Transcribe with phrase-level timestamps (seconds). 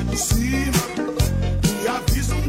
[0.09, 0.71] por cima.
[1.83, 2.48] E aviso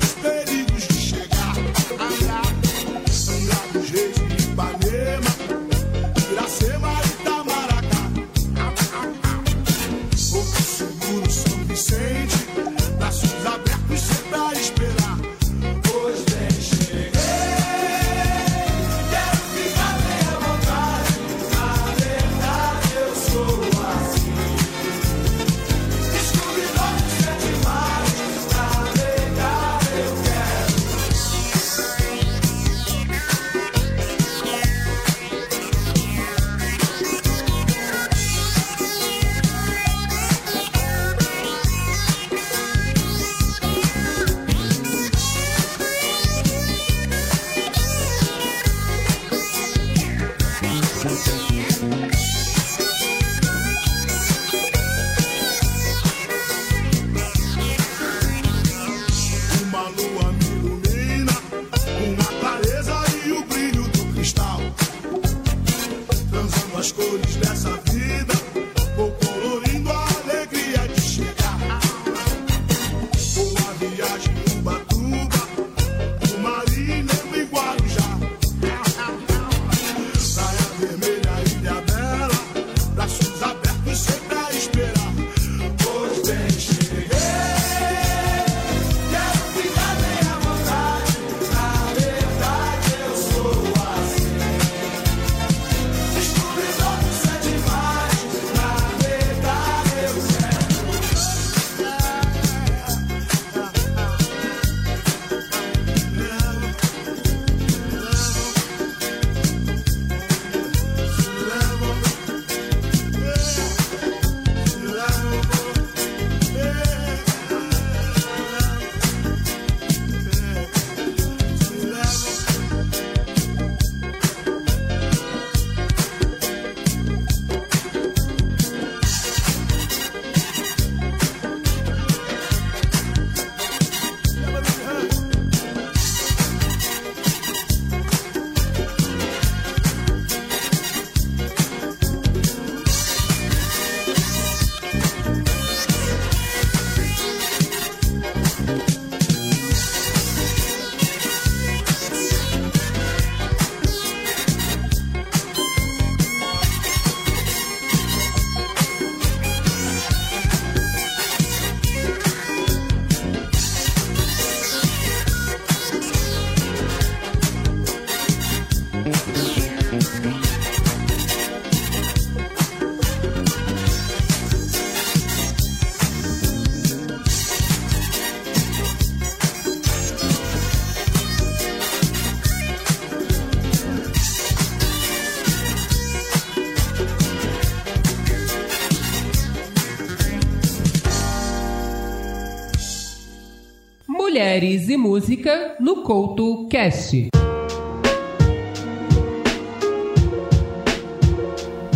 [195.01, 197.31] Música no Couto Cast.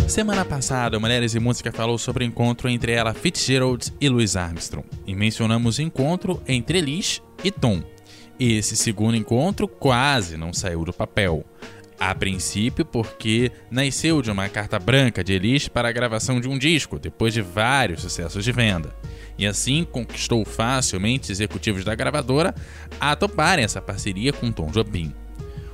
[0.07, 4.87] Semana passada, Mulheres e Música falou sobre o encontro entre ela Fitzgerald e Louis Armstrong,
[5.05, 7.83] e mencionamos o encontro entre Elis e Tom.
[8.39, 11.45] Esse segundo encontro quase não saiu do papel.
[11.99, 16.57] A princípio, porque nasceu de uma carta branca de Elis para a gravação de um
[16.57, 18.93] disco, depois de vários sucessos de venda.
[19.37, 22.53] E assim conquistou facilmente executivos da gravadora
[22.99, 25.13] a toparem essa parceria com Tom Jobim.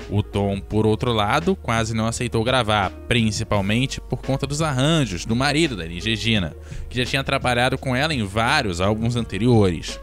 [0.09, 5.35] O Tom, por outro lado, quase não aceitou gravar, principalmente por conta dos arranjos do
[5.35, 6.56] marido da Elis Regina,
[6.89, 10.00] que já tinha trabalhado com ela em vários álbuns anteriores.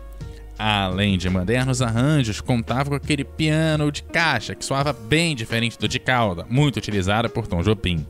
[0.58, 5.86] Além de modernos arranjos, contava com aquele piano de caixa que soava bem diferente do
[5.86, 8.04] de cauda, muito utilizado por Tom Jobim.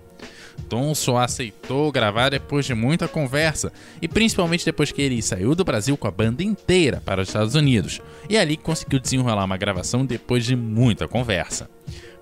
[0.69, 5.65] Tom só aceitou gravar depois de muita conversa e principalmente depois que ele saiu do
[5.65, 10.05] Brasil com a banda inteira para os Estados Unidos e ali conseguiu desenrolar uma gravação
[10.05, 11.71] depois de muita conversa.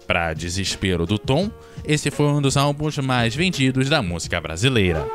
[0.07, 1.51] Para desespero do Tom,
[1.85, 5.07] esse foi um dos álbuns mais vendidos da música brasileira.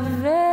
[0.00, 0.43] Da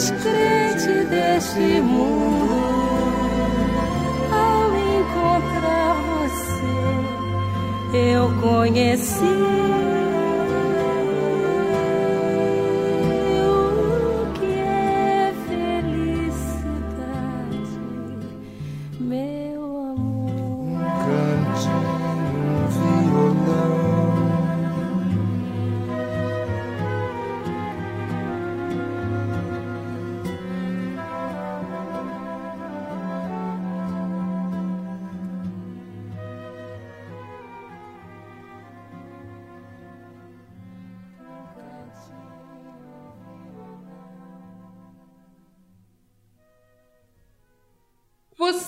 [0.00, 2.54] descrente deste mundo,
[4.32, 9.99] ao encontrar você, eu conheci.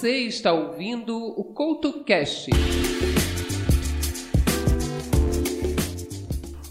[0.02, 2.50] Você está ouvindo o CoutoCast.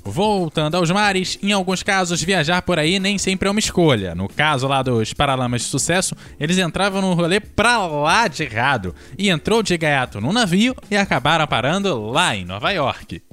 [0.03, 4.13] Voltando aos mares, em alguns casos viajar por aí nem sempre é uma escolha.
[4.13, 8.93] No caso lá dos Paralamas de Sucesso, eles entravam no rolê pra lá de errado
[9.17, 13.23] e entrou de gaiato no navio e acabaram parando lá em Nova York.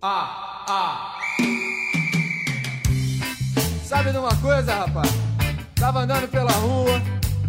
[0.00, 1.18] Ah, ah.
[3.82, 5.10] Sabe de uma coisa, rapaz?
[5.74, 7.02] Tava andando pela rua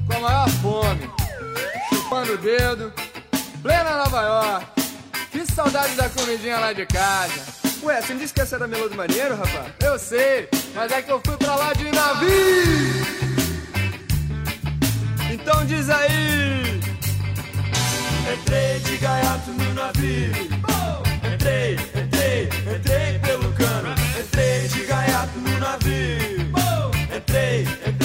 [0.08, 1.21] com a maior fome
[1.89, 2.93] chupando o dedo,
[3.62, 4.65] plena Nova York.
[5.31, 7.62] Que saudade da comidinha lá de casa.
[7.84, 9.74] Ué, você me disse que essa era Melô do Marinheiro, rapaz?
[9.81, 13.22] Eu sei, mas é que eu fui pra lá de navio.
[15.31, 16.79] Então diz aí.
[18.31, 20.31] Entrei de gaiato no navio.
[21.34, 23.96] Entrei, entrei, entrei pelo cano.
[24.20, 26.51] Entrei de gaiato no navio.
[27.15, 28.00] Entrei, entrei.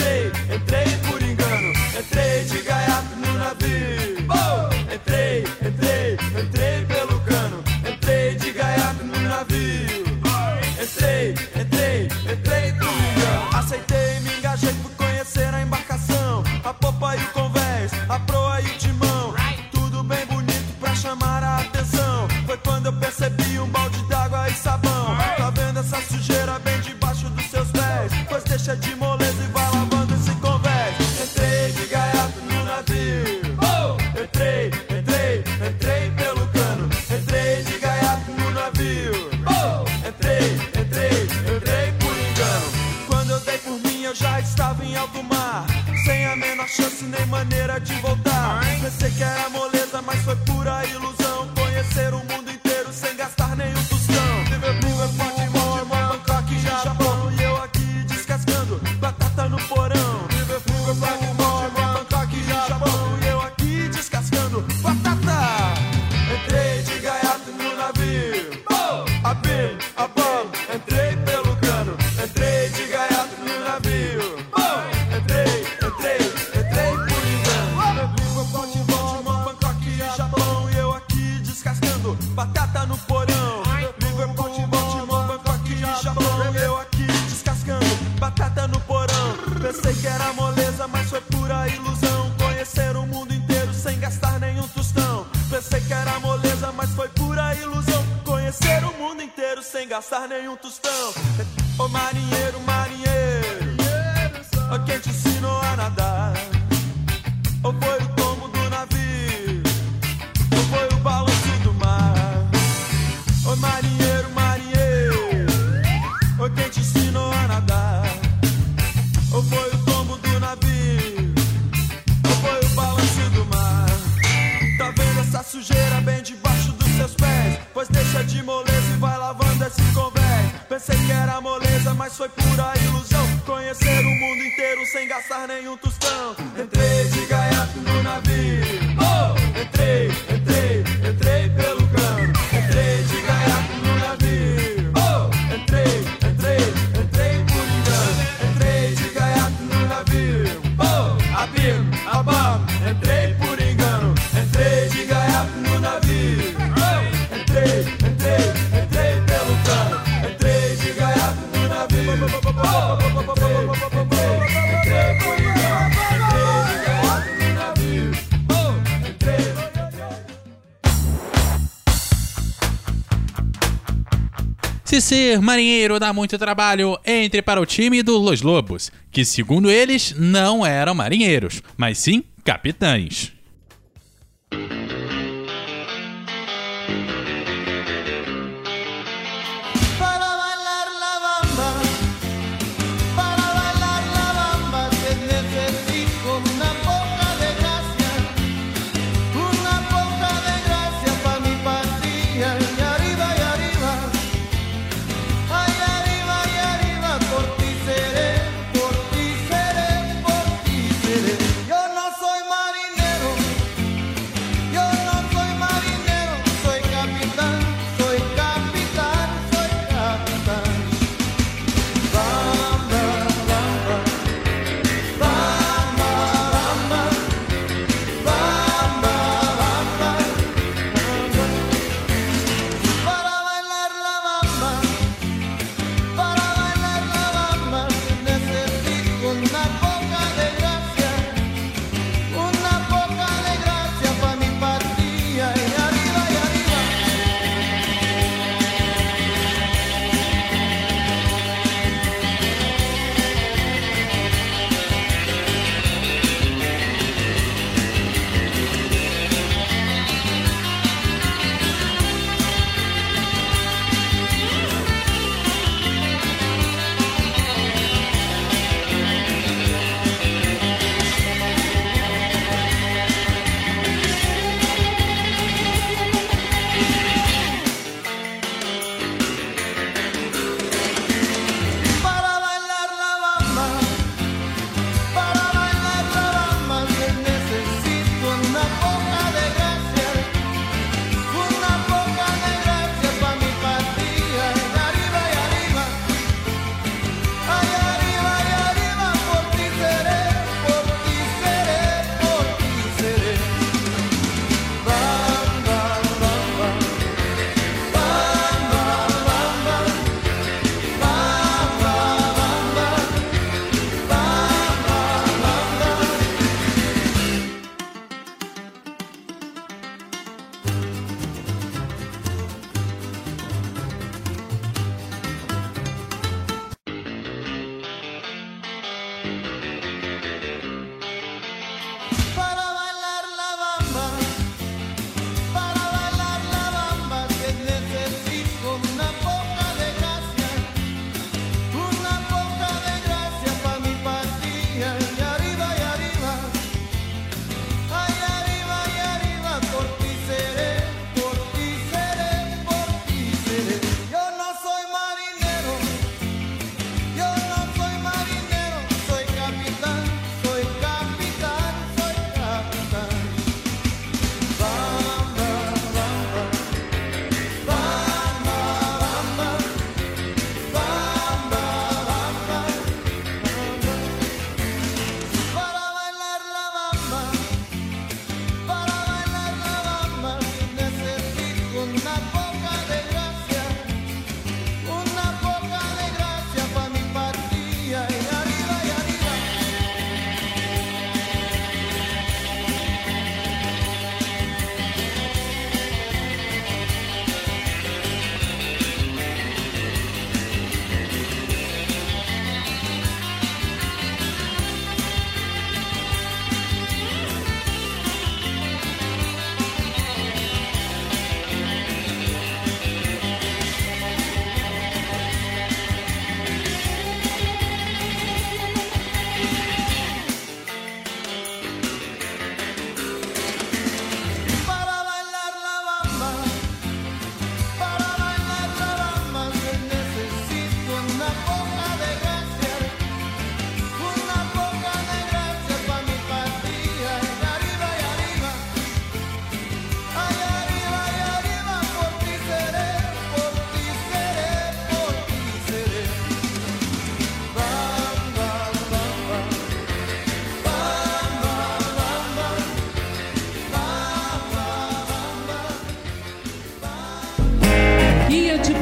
[174.97, 179.71] Se ser marinheiro dá muito trabalho, entre para o time do Los Lobos, que segundo
[179.71, 183.36] eles não eram marinheiros, mas sim capitães.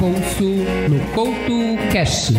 [0.04, 2.34] No Couto Cast.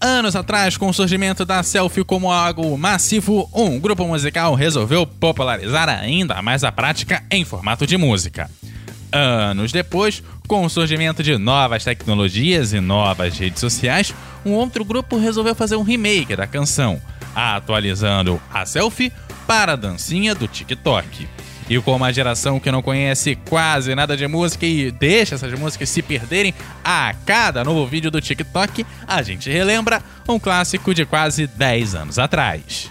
[0.00, 5.90] Anos atrás, com o surgimento da selfie como algo massivo, um grupo musical resolveu popularizar
[5.90, 8.50] ainda mais a prática em formato de música.
[9.12, 15.18] Anos depois, com o surgimento de novas tecnologias e novas redes sociais, um outro grupo
[15.18, 16.98] resolveu fazer um remake da canção,
[17.34, 19.12] atualizando a selfie
[19.48, 21.26] para a dancinha do TikTok.
[21.70, 25.88] E com uma geração que não conhece quase nada de música e deixa essas músicas
[25.88, 31.46] se perderem a cada novo vídeo do TikTok, a gente relembra um clássico de quase
[31.46, 32.90] 10 anos atrás.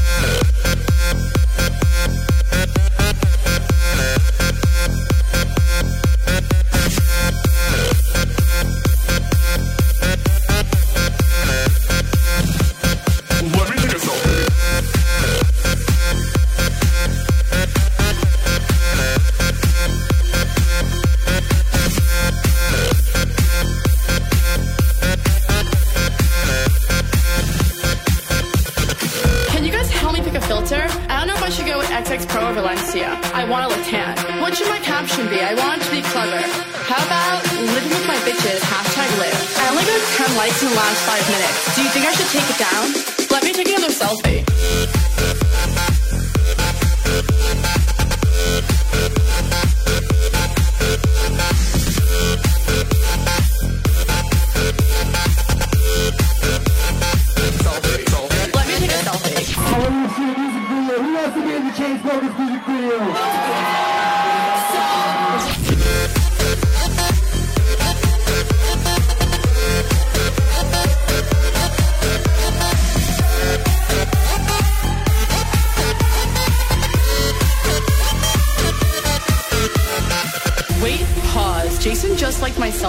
[40.59, 41.75] In the last five minutes.
[41.75, 43.00] Do you think I should take it down?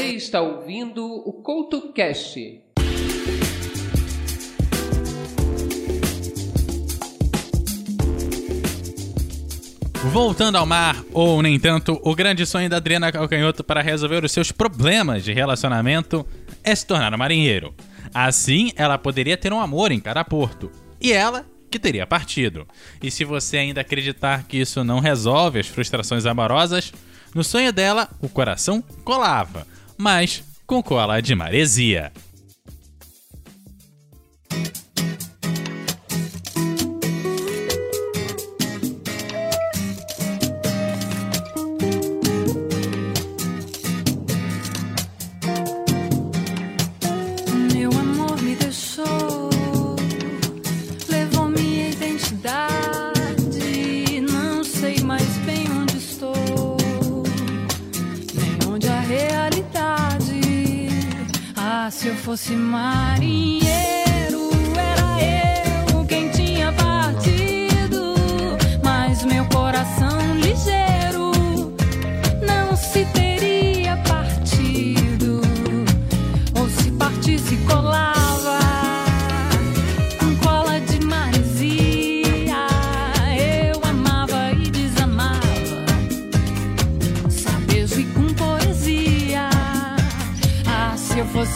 [0.00, 2.62] Você está ouvindo o Couto Cast.
[10.10, 14.32] Voltando ao mar, ou nem tanto, o grande sonho da Adriana Calcanhoto para resolver os
[14.32, 16.26] seus problemas de relacionamento
[16.64, 17.74] é se tornar um marinheiro.
[18.14, 20.72] Assim, ela poderia ter um amor em cada porto.
[20.98, 22.66] E ela que teria partido.
[23.02, 26.90] E se você ainda acreditar que isso não resolve as frustrações amorosas,
[27.34, 29.66] no sonho dela o coração colava,
[30.00, 32.10] mas com cola de maresia.
[62.20, 63.59] fosse marinho.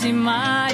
[0.05, 0.74] demais.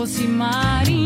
[0.00, 0.99] aproximarem.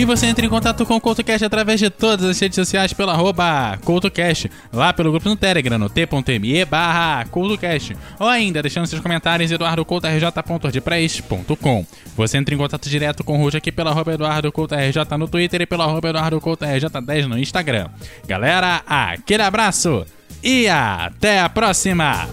[0.00, 3.12] E você entra em contato com o CoutoCast através de todas as redes sociais pela
[3.12, 9.02] arroba CoutoCast, lá pelo grupo no Telegram, no t.me barra CoutoCast, ou ainda deixando seus
[9.02, 11.86] comentários em eduardocoutorj.ordpress.com.
[12.16, 15.66] Você entra em contato direto com o Rude aqui pela arroba EduardoCoutoRJ no Twitter e
[15.66, 17.88] pela arroba EduardoCoutoRJ10 no Instagram.
[18.26, 20.06] Galera, aquele abraço
[20.42, 22.26] e até a próxima!